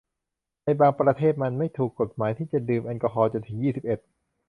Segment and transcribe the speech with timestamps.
[0.63, 3.99] ในบางประเทศมันไม่ถูกกฎหมายที่จะดื่มแอลกอฮอล์จนถึงยี่สิบเอ็ด